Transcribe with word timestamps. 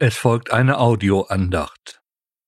Es 0.00 0.16
folgt 0.16 0.52
eine 0.52 0.78
Audioandacht. 0.78 2.00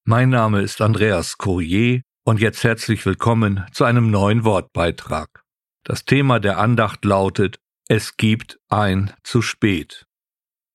Mein 0.04 0.28
Name 0.28 0.62
ist 0.62 0.80
Andreas 0.80 1.36
Courier 1.36 2.02
und 2.24 2.38
jetzt 2.38 2.62
herzlich 2.62 3.04
willkommen 3.04 3.66
zu 3.72 3.82
einem 3.82 4.08
neuen 4.08 4.44
Wortbeitrag. 4.44 5.42
Das 5.82 6.04
Thema 6.04 6.38
der 6.38 6.58
Andacht 6.58 7.04
lautet 7.04 7.58
Es 7.88 8.16
gibt 8.16 8.60
ein 8.68 9.12
zu 9.24 9.42
spät. 9.42 10.06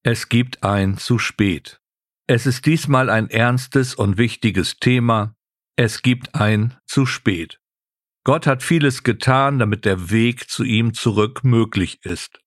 Es 0.03 0.27
gibt 0.27 0.65
ein 0.65 0.97
zu 0.97 1.17
spät. 1.17 1.79
Es 2.28 2.46
ist 2.46 2.65
diesmal 2.65 3.10
ein 3.10 3.29
ernstes 3.29 3.96
und 3.96 4.17
wichtiges 4.17 4.76
Thema. 4.76 5.33
Es 5.78 6.01
gibt 6.01 6.35
ein 6.35 6.76
zu 6.85 7.05
spät. 7.05 7.62
Gott 8.26 8.46
hat 8.47 8.63
vieles 8.63 9.03
getan, 9.03 9.60
damit 9.60 9.85
der 9.85 10.10
Weg 10.10 10.49
zu 10.49 10.65
ihm 10.65 10.94
zurück 10.94 11.46
möglich 11.46 12.03
ist. 12.03 12.42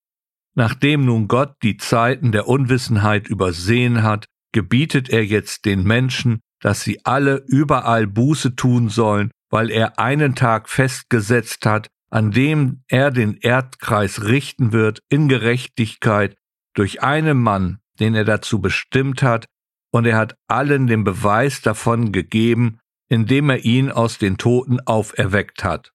Nachdem 0.59 1.04
nun 1.04 1.29
Gott 1.29 1.54
die 1.62 1.77
Zeiten 1.77 2.32
der 2.32 2.48
Unwissenheit 2.48 3.29
übersehen 3.29 4.02
hat, 4.02 4.24
gebietet 4.52 5.09
er 5.09 5.24
jetzt 5.24 5.66
den 5.66 5.84
Menschen, 5.84 6.41
dass 6.60 6.80
sie 6.80 6.98
alle 7.05 7.45
überall 7.46 8.09
Buße 8.09 8.56
tun 8.56 8.88
sollen, 8.88 9.30
weil 9.51 9.70
er 9.70 10.01
einen 10.01 10.34
Tag 10.34 10.68
festgesetzt 10.68 11.65
hat, 11.65 11.87
an 12.10 12.32
dem 12.32 12.82
er 12.88 13.12
den 13.12 13.37
Erdkreis 13.37 14.24
richten 14.24 14.73
wird 14.73 14.98
in 15.09 15.29
Gerechtigkeit 15.29 16.37
durch 16.74 17.04
einen 17.04 17.40
Mann, 17.40 17.79
den 18.01 18.16
er 18.16 18.24
dazu 18.24 18.60
bestimmt 18.60 19.23
hat, 19.23 19.46
und 19.93 20.06
er 20.06 20.16
hat 20.16 20.34
allen 20.48 20.88
den 20.88 21.04
Beweis 21.04 21.62
davon 21.62 22.10
gegeben, 22.10 22.80
indem 23.09 23.51
er 23.51 23.65
ihn 23.65 23.93
aus 23.93 24.18
den 24.18 24.38
Toten 24.38 24.80
auferweckt 24.80 25.62
hat. 25.62 25.93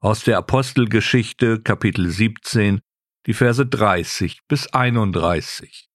Aus 0.00 0.24
der 0.24 0.38
Apostelgeschichte 0.38 1.60
Kapitel 1.60 2.08
17 2.08 2.80
die 3.26 3.34
Verse 3.34 3.64
30 3.64 4.40
bis 4.48 4.66
31. 4.68 5.88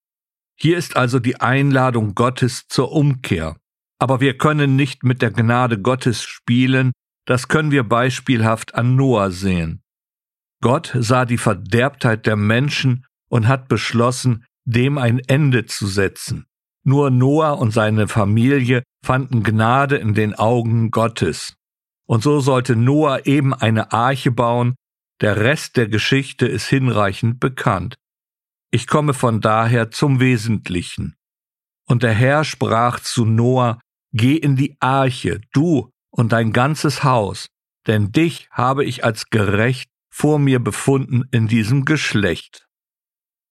Hier 0.60 0.78
ist 0.78 0.96
also 0.96 1.20
die 1.20 1.40
Einladung 1.40 2.16
Gottes 2.16 2.68
zur 2.68 2.92
Umkehr. 2.92 3.58
Aber 4.00 4.22
wir 4.22 4.38
können 4.38 4.76
nicht 4.76 5.04
mit 5.04 5.22
der 5.22 5.32
Gnade 5.32 5.80
Gottes 5.80 6.24
spielen, 6.24 6.92
das 7.26 7.48
können 7.48 7.72
wir 7.72 7.84
beispielhaft 7.84 8.76
an 8.76 8.96
Noah 8.96 9.32
sehen. 9.32 9.82
Gott 10.62 10.96
sah 10.98 11.26
die 11.26 11.38
Verderbtheit 11.38 12.26
der 12.26 12.36
Menschen 12.36 13.06
und 13.30 13.48
hat 13.48 13.68
beschlossen, 13.68 14.46
dem 14.66 14.98
ein 14.98 15.20
Ende 15.20 15.66
zu 15.66 15.88
setzen. 15.88 16.46
Nur 16.84 17.10
Noah 17.10 17.60
und 17.60 17.72
seine 17.72 18.08
Familie 18.08 18.84
fanden 19.04 19.44
Gnade 19.44 19.98
in 19.98 20.14
den 20.14 20.36
Augen 20.36 20.90
Gottes. 20.90 21.56
Und 22.08 22.24
so 22.24 22.40
sollte 22.40 22.76
Noah 22.76 23.26
eben 23.26 23.54
eine 23.54 23.92
Arche 23.92 24.32
bauen, 24.32 24.76
der 25.22 25.38
Rest 25.38 25.78
der 25.78 25.88
Geschichte 25.88 26.48
ist 26.48 26.68
hinreichend 26.68 27.40
bekannt. 27.40 27.96
Ich 28.72 28.88
komme 28.88 29.14
von 29.14 29.42
daher 29.42 29.92
zum 29.92 30.20
Wesentlichen. 30.20 31.16
Und 31.88 32.04
der 32.04 32.14
Herr 32.14 32.44
sprach 32.44 33.00
zu 33.00 33.26
Noah, 33.26 33.80
Geh 34.14 34.36
in 34.36 34.56
die 34.56 34.78
Arche, 34.80 35.42
du 35.54 35.92
und 36.10 36.32
dein 36.32 36.54
ganzes 36.54 37.04
Haus, 37.04 37.48
denn 37.88 38.12
dich 38.12 38.48
habe 38.52 38.86
ich 38.86 39.04
als 39.04 39.30
gerecht 39.30 39.90
vor 40.10 40.40
mir 40.40 40.60
befunden 40.60 41.24
in 41.32 41.48
diesem 41.48 41.86
Geschlecht. 41.86 42.68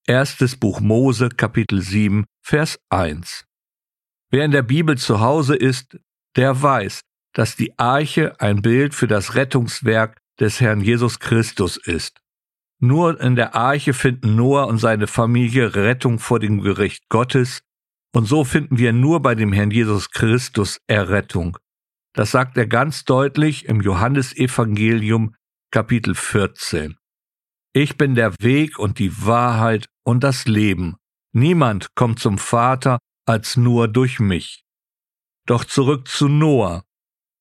Erstes 0.05 0.57
Buch 0.57 0.79
Mose, 0.79 1.29
Kapitel 1.29 1.81
7, 1.81 2.25
Vers 2.41 2.79
1. 2.89 3.45
Wer 4.29 4.45
in 4.45 4.51
der 4.51 4.63
Bibel 4.63 4.97
zu 4.97 5.19
Hause 5.19 5.55
ist, 5.55 5.97
der 6.35 6.61
weiß, 6.61 7.01
dass 7.33 7.55
die 7.55 7.77
Arche 7.77 8.39
ein 8.39 8.61
Bild 8.61 8.93
für 8.93 9.07
das 9.07 9.35
Rettungswerk 9.35 10.19
des 10.39 10.61
Herrn 10.61 10.81
Jesus 10.81 11.19
Christus 11.19 11.77
ist. 11.77 12.21
Nur 12.79 13.19
in 13.19 13.35
der 13.35 13.55
Arche 13.55 13.93
finden 13.93 14.35
Noah 14.35 14.67
und 14.67 14.77
seine 14.77 15.07
Familie 15.07 15.75
Rettung 15.75 16.19
vor 16.19 16.39
dem 16.39 16.61
Gericht 16.61 17.09
Gottes, 17.09 17.61
und 18.13 18.25
so 18.25 18.43
finden 18.43 18.77
wir 18.77 18.93
nur 18.93 19.21
bei 19.21 19.35
dem 19.35 19.51
Herrn 19.51 19.71
Jesus 19.71 20.11
Christus 20.11 20.79
Errettung. 20.87 21.57
Das 22.13 22.31
sagt 22.31 22.57
er 22.57 22.65
ganz 22.65 23.05
deutlich 23.05 23.65
im 23.65 23.81
Johannesevangelium 23.81 25.35
Kapitel 25.71 26.15
14. 26.15 26.97
Ich 27.73 27.97
bin 27.97 28.15
der 28.15 28.33
Weg 28.39 28.79
und 28.79 28.97
die 28.97 29.25
Wahrheit 29.25 29.87
und 30.03 30.23
das 30.23 30.45
Leben. 30.45 30.95
Niemand 31.33 31.93
kommt 31.93 32.19
zum 32.19 32.37
Vater 32.37 32.97
als 33.27 33.57
nur 33.57 33.87
durch 33.87 34.19
mich. 34.19 34.63
Doch 35.45 35.63
zurück 35.63 36.07
zu 36.07 36.27
Noah. 36.27 36.83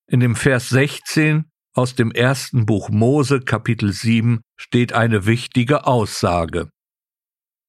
In 0.08 0.20
dem 0.20 0.36
Vers 0.36 0.68
16 0.68 1.50
aus 1.76 1.94
dem 1.94 2.10
ersten 2.10 2.64
Buch 2.64 2.88
Mose 2.88 3.40
Kapitel 3.40 3.92
7 3.92 4.40
steht 4.56 4.92
eine 4.92 5.26
wichtige 5.26 5.86
Aussage. 5.86 6.70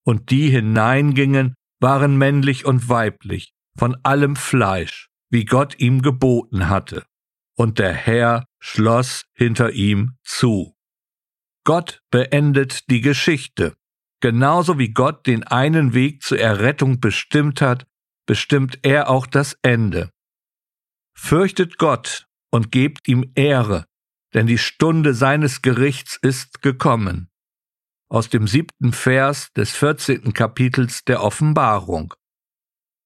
Und 0.06 0.32
die 0.32 0.50
hineingingen, 0.50 1.56
waren 1.80 2.18
männlich 2.18 2.66
und 2.66 2.90
weiblich, 2.90 3.54
von 3.78 3.98
allem 4.04 4.36
Fleisch, 4.36 5.10
wie 5.30 5.46
Gott 5.46 5.80
ihm 5.80 6.02
geboten 6.02 6.70
hatte. 6.70 7.06
Und 7.56 7.80
der 7.80 7.94
Herr 7.94 8.46
schloss 8.60 9.26
hinter 9.34 9.72
ihm 9.74 10.18
zu. 10.24 10.76
Gott 11.64 12.02
beendet 12.12 12.90
die 12.90 13.02
Geschichte. 13.02 13.76
Genauso 14.22 14.80
wie 14.80 14.90
Gott 14.90 15.28
den 15.28 15.44
einen 15.44 15.94
Weg 15.94 16.24
zur 16.24 16.40
Errettung 16.40 17.00
bestimmt 17.00 17.62
hat, 17.62 17.86
bestimmt 18.26 18.80
er 18.84 19.10
auch 19.10 19.28
das 19.28 19.58
Ende. 19.62 20.10
Fürchtet 21.14 21.78
Gott 21.78 22.26
und 22.52 22.72
gebt 22.72 23.08
ihm 23.08 23.32
Ehre, 23.36 23.86
denn 24.38 24.46
die 24.46 24.60
Stunde 24.60 25.16
seines 25.16 25.64
Gerichts 25.64 26.20
ist 26.22 26.62
gekommen. 26.62 27.32
Aus 28.08 28.30
dem 28.30 28.46
siebten 28.48 28.94
Vers 28.94 29.52
des 29.54 29.72
vierzehnten 29.72 30.32
Kapitels 30.32 31.04
der 31.06 31.24
Offenbarung. 31.24 32.14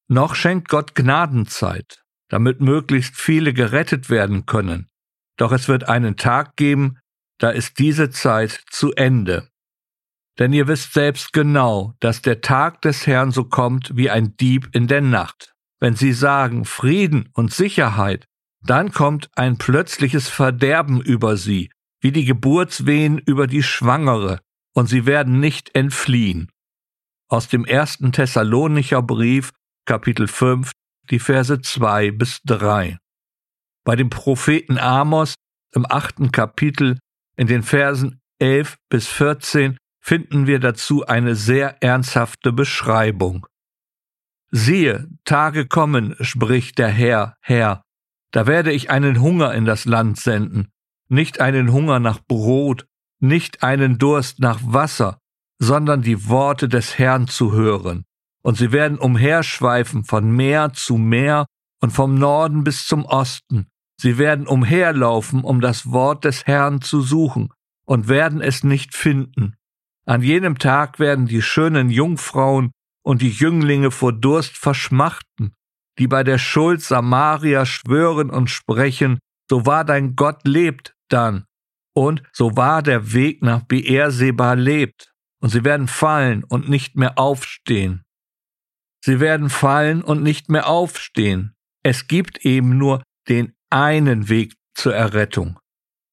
Noch 0.09 0.35
schenkt 0.35 0.67
Gott 0.67 0.93
Gnadenzeit, 0.93 2.03
damit 2.27 2.59
möglichst 2.59 3.15
viele 3.15 3.53
gerettet 3.53 4.09
werden 4.09 4.45
können. 4.45 4.89
Doch 5.37 5.53
es 5.53 5.69
wird 5.69 5.87
einen 5.87 6.17
Tag 6.17 6.57
geben, 6.57 6.99
da 7.37 7.49
ist 7.49 7.79
diese 7.79 8.09
Zeit 8.09 8.65
zu 8.69 8.91
Ende. 8.91 9.47
Denn 10.37 10.51
ihr 10.51 10.67
wisst 10.67 10.91
selbst 10.91 11.31
genau, 11.31 11.95
dass 12.01 12.21
der 12.21 12.41
Tag 12.41 12.81
des 12.81 13.07
Herrn 13.07 13.31
so 13.31 13.45
kommt 13.45 13.95
wie 13.95 14.09
ein 14.09 14.35
Dieb 14.35 14.67
in 14.73 14.87
der 14.87 14.99
Nacht. 14.99 15.53
Wenn 15.79 15.95
sie 15.95 16.11
sagen 16.11 16.65
Frieden 16.65 17.29
und 17.31 17.53
Sicherheit, 17.53 18.27
dann 18.63 18.91
kommt 18.91 19.29
ein 19.35 19.57
plötzliches 19.57 20.29
Verderben 20.29 21.01
über 21.01 21.37
sie, 21.37 21.71
wie 21.99 22.11
die 22.11 22.25
Geburtswehen 22.25 23.17
über 23.17 23.47
die 23.47 23.63
Schwangere, 23.63 24.39
und 24.73 24.87
sie 24.87 25.05
werden 25.05 25.39
nicht 25.39 25.75
entfliehen. 25.75 26.49
Aus 27.27 27.47
dem 27.47 27.65
ersten 27.65 28.11
Thessalonicher 28.11 29.01
Brief, 29.01 29.51
Kapitel 29.85 30.27
5, 30.27 30.71
die 31.09 31.19
Verse 31.19 31.61
2 31.61 32.11
bis 32.11 32.41
3. 32.45 32.97
Bei 33.83 33.95
dem 33.95 34.09
Propheten 34.09 34.77
Amos 34.77 35.35
im 35.73 35.85
achten 35.89 36.31
Kapitel 36.31 36.99
in 37.35 37.47
den 37.47 37.63
Versen 37.63 38.21
11 38.39 38.77
bis 38.89 39.07
14 39.07 39.77
finden 40.03 40.47
wir 40.47 40.59
dazu 40.59 41.05
eine 41.05 41.35
sehr 41.35 41.81
ernsthafte 41.81 42.51
Beschreibung. 42.51 43.45
Siehe, 44.51 45.07
Tage 45.23 45.67
kommen, 45.67 46.15
spricht 46.19 46.77
der 46.77 46.89
Herr, 46.89 47.35
Herr, 47.41 47.83
da 48.31 48.47
werde 48.47 48.71
ich 48.71 48.89
einen 48.89 49.21
Hunger 49.21 49.53
in 49.53 49.65
das 49.65 49.85
Land 49.85 50.19
senden, 50.19 50.71
nicht 51.09 51.39
einen 51.39 51.71
Hunger 51.71 51.99
nach 51.99 52.19
Brot, 52.19 52.87
nicht 53.19 53.63
einen 53.63 53.97
Durst 53.97 54.39
nach 54.39 54.59
Wasser, 54.63 55.19
sondern 55.59 56.01
die 56.01 56.27
Worte 56.27 56.67
des 56.67 56.97
Herrn 56.97 57.27
zu 57.27 57.51
hören. 57.51 58.05
Und 58.41 58.57
sie 58.57 58.71
werden 58.71 58.97
umherschweifen 58.97 60.05
von 60.05 60.31
Meer 60.31 60.73
zu 60.73 60.97
Meer 60.97 61.45
und 61.81 61.91
vom 61.91 62.15
Norden 62.15 62.63
bis 62.63 62.87
zum 62.87 63.05
Osten. 63.05 63.67
Sie 63.99 64.17
werden 64.17 64.47
umherlaufen, 64.47 65.43
um 65.43 65.61
das 65.61 65.91
Wort 65.91 66.25
des 66.25 66.47
Herrn 66.47 66.81
zu 66.81 67.01
suchen, 67.01 67.49
und 67.85 68.07
werden 68.07 68.41
es 68.41 68.63
nicht 68.63 68.95
finden. 68.95 69.55
An 70.05 70.23
jenem 70.23 70.57
Tag 70.57 70.97
werden 70.97 71.27
die 71.27 71.41
schönen 71.41 71.89
Jungfrauen 71.89 72.71
und 73.03 73.21
die 73.21 73.29
Jünglinge 73.29 73.91
vor 73.91 74.13
Durst 74.13 74.57
verschmachten, 74.57 75.53
die 75.99 76.07
bei 76.07 76.23
der 76.23 76.37
Schuld 76.37 76.81
Samaria 76.81 77.65
schwören 77.65 78.29
und 78.29 78.49
sprechen, 78.49 79.19
so 79.49 79.65
wahr 79.65 79.85
dein 79.85 80.15
Gott 80.15 80.47
lebt 80.47 80.93
dann, 81.09 81.45
und 81.93 82.23
so 82.31 82.55
wahr 82.55 82.81
der 82.81 83.13
Weg 83.13 83.41
nach 83.41 83.63
Beerseba 83.63 84.53
lebt, 84.53 85.11
und 85.41 85.49
sie 85.49 85.63
werden 85.63 85.87
fallen 85.87 86.43
und 86.43 86.69
nicht 86.69 86.95
mehr 86.95 87.17
aufstehen. 87.17 88.03
Sie 89.03 89.19
werden 89.19 89.49
fallen 89.49 90.03
und 90.03 90.21
nicht 90.21 90.49
mehr 90.49 90.67
aufstehen. 90.67 91.55
Es 91.83 92.07
gibt 92.07 92.45
eben 92.45 92.77
nur 92.77 93.01
den 93.27 93.53
einen 93.71 94.29
Weg 94.29 94.53
zur 94.75 94.95
Errettung. 94.95 95.59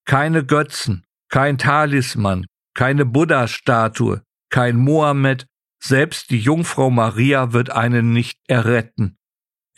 Keine 0.07 0.45
Götzen, 0.45 1.05
kein 1.29 1.59
Talisman, 1.59 2.47
keine 2.75 3.05
Buddha-Statue, 3.05 4.23
kein 4.51 4.77
Mohammed, 4.77 5.47
selbst 5.83 6.31
die 6.31 6.39
Jungfrau 6.39 6.91
Maria 6.91 7.53
wird 7.53 7.71
einen 7.71 8.13
nicht 8.13 8.39
erretten. 8.49 9.18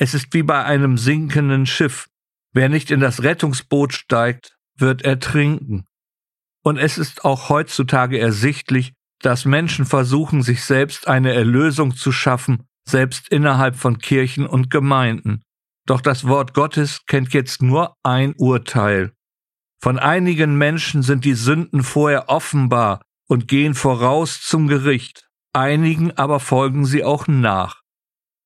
Es 0.00 0.14
ist 0.14 0.32
wie 0.32 0.42
bei 0.42 0.64
einem 0.64 0.96
sinkenden 0.96 1.66
Schiff. 1.66 2.08
Wer 2.54 2.70
nicht 2.70 2.90
in 2.90 3.00
das 3.00 3.22
Rettungsboot 3.22 3.92
steigt, 3.92 4.56
wird 4.78 5.02
ertrinken. 5.02 5.84
Und 6.64 6.78
es 6.78 6.96
ist 6.96 7.26
auch 7.26 7.50
heutzutage 7.50 8.18
ersichtlich, 8.18 8.94
dass 9.20 9.44
Menschen 9.44 9.84
versuchen, 9.84 10.42
sich 10.42 10.64
selbst 10.64 11.06
eine 11.06 11.34
Erlösung 11.34 11.94
zu 11.94 12.12
schaffen, 12.12 12.66
selbst 12.88 13.28
innerhalb 13.28 13.76
von 13.76 13.98
Kirchen 13.98 14.46
und 14.46 14.70
Gemeinden. 14.70 15.42
Doch 15.84 16.00
das 16.00 16.26
Wort 16.26 16.54
Gottes 16.54 17.04
kennt 17.06 17.34
jetzt 17.34 17.60
nur 17.60 17.94
ein 18.02 18.32
Urteil. 18.38 19.12
Von 19.82 19.98
einigen 19.98 20.56
Menschen 20.56 21.02
sind 21.02 21.26
die 21.26 21.34
Sünden 21.34 21.82
vorher 21.82 22.30
offenbar 22.30 23.02
und 23.28 23.48
gehen 23.48 23.74
voraus 23.74 24.40
zum 24.40 24.66
Gericht, 24.66 25.28
einigen 25.52 26.16
aber 26.16 26.40
folgen 26.40 26.86
sie 26.86 27.04
auch 27.04 27.28
nach. 27.28 27.82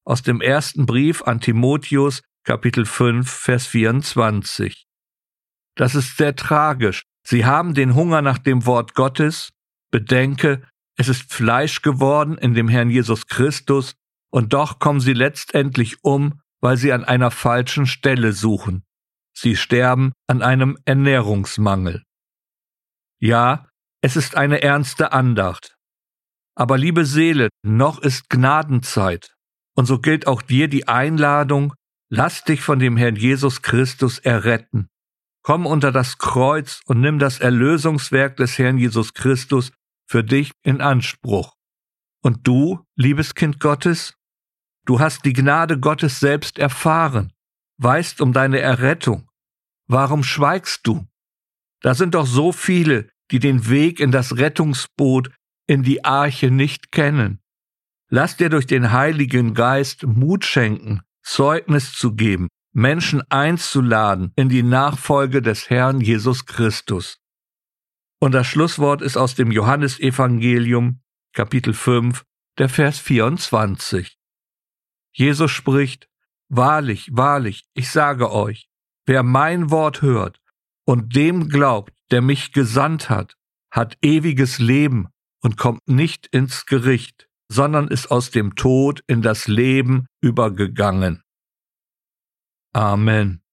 Aus 0.06 0.22
dem 0.22 0.40
ersten 0.40 0.84
Brief 0.86 1.22
an 1.22 1.40
Timotheus, 1.40 2.22
Kapitel 2.44 2.84
5, 2.84 3.30
Vers 3.30 3.66
24. 3.66 4.86
Das 5.76 5.94
ist 5.94 6.16
sehr 6.16 6.36
tragisch. 6.36 7.02
Sie 7.26 7.46
haben 7.46 7.74
den 7.74 7.94
Hunger 7.94 8.20
nach 8.20 8.38
dem 8.38 8.66
Wort 8.66 8.94
Gottes. 8.94 9.50
Bedenke, 9.90 10.62
es 10.96 11.08
ist 11.08 11.32
Fleisch 11.32 11.82
geworden 11.82 12.36
in 12.36 12.54
dem 12.54 12.68
Herrn 12.68 12.90
Jesus 12.90 13.26
Christus, 13.26 13.94
und 14.30 14.52
doch 14.52 14.78
kommen 14.78 15.00
sie 15.00 15.12
letztendlich 15.12 16.02
um, 16.02 16.40
weil 16.60 16.76
sie 16.76 16.92
an 16.92 17.04
einer 17.04 17.30
falschen 17.30 17.86
Stelle 17.86 18.32
suchen. 18.32 18.84
Sie 19.32 19.56
sterben 19.56 20.12
an 20.26 20.42
einem 20.42 20.78
Ernährungsmangel. 20.84 22.02
Ja, 23.20 23.68
es 24.02 24.16
ist 24.16 24.36
eine 24.36 24.62
ernste 24.62 25.12
Andacht. 25.12 25.76
Aber 26.56 26.76
liebe 26.76 27.04
Seele, 27.04 27.48
noch 27.62 28.00
ist 28.00 28.28
Gnadenzeit. 28.28 29.33
Und 29.74 29.86
so 29.86 29.98
gilt 29.98 30.26
auch 30.26 30.42
dir 30.42 30.68
die 30.68 30.88
Einladung, 30.88 31.74
lass 32.08 32.44
dich 32.44 32.60
von 32.60 32.78
dem 32.78 32.96
Herrn 32.96 33.16
Jesus 33.16 33.62
Christus 33.62 34.18
erretten. 34.18 34.88
Komm 35.42 35.66
unter 35.66 35.92
das 35.92 36.18
Kreuz 36.18 36.80
und 36.86 37.00
nimm 37.00 37.18
das 37.18 37.38
Erlösungswerk 37.38 38.36
des 38.36 38.58
Herrn 38.58 38.78
Jesus 38.78 39.12
Christus 39.12 39.72
für 40.06 40.24
dich 40.24 40.52
in 40.62 40.80
Anspruch. 40.80 41.54
Und 42.22 42.46
du, 42.46 42.80
liebes 42.96 43.34
Kind 43.34 43.60
Gottes, 43.60 44.14
du 44.86 45.00
hast 45.00 45.24
die 45.24 45.34
Gnade 45.34 45.78
Gottes 45.78 46.20
selbst 46.20 46.58
erfahren, 46.58 47.32
weißt 47.78 48.20
um 48.22 48.32
deine 48.32 48.60
Errettung. 48.60 49.28
Warum 49.86 50.22
schweigst 50.22 50.86
du? 50.86 51.06
Da 51.82 51.94
sind 51.94 52.14
doch 52.14 52.26
so 52.26 52.52
viele, 52.52 53.10
die 53.30 53.38
den 53.38 53.68
Weg 53.68 54.00
in 54.00 54.10
das 54.10 54.38
Rettungsboot, 54.38 55.30
in 55.66 55.82
die 55.82 56.04
Arche 56.04 56.50
nicht 56.50 56.92
kennen. 56.92 57.40
Lass 58.10 58.36
dir 58.36 58.50
durch 58.50 58.66
den 58.66 58.92
Heiligen 58.92 59.54
Geist 59.54 60.06
Mut 60.06 60.44
schenken, 60.44 61.02
Zeugnis 61.22 61.92
zu 61.92 62.14
geben, 62.14 62.48
Menschen 62.72 63.22
einzuladen 63.30 64.32
in 64.36 64.48
die 64.48 64.62
Nachfolge 64.62 65.40
des 65.40 65.70
Herrn 65.70 66.00
Jesus 66.00 66.44
Christus. 66.44 67.18
Und 68.20 68.32
das 68.32 68.46
Schlusswort 68.46 69.02
ist 69.02 69.16
aus 69.16 69.34
dem 69.34 69.50
Johannesevangelium, 69.50 71.00
Kapitel 71.32 71.72
5, 71.72 72.24
der 72.58 72.68
Vers 72.68 72.98
24. 72.98 74.18
Jesus 75.12 75.50
spricht, 75.50 76.08
Wahrlich, 76.48 77.08
wahrlich, 77.12 77.64
ich 77.74 77.90
sage 77.90 78.30
euch, 78.30 78.68
wer 79.06 79.22
mein 79.22 79.70
Wort 79.70 80.02
hört 80.02 80.40
und 80.84 81.16
dem 81.16 81.48
glaubt, 81.48 81.92
der 82.10 82.20
mich 82.22 82.52
gesandt 82.52 83.08
hat, 83.08 83.36
hat 83.70 83.96
ewiges 84.02 84.58
Leben 84.58 85.08
und 85.42 85.56
kommt 85.56 85.86
nicht 85.88 86.26
ins 86.28 86.66
Gericht, 86.66 87.28
sondern 87.54 87.86
ist 87.86 88.10
aus 88.10 88.32
dem 88.32 88.56
Tod 88.56 89.02
in 89.06 89.22
das 89.22 89.46
Leben 89.46 90.06
übergegangen. 90.20 91.22
Amen. 92.72 93.43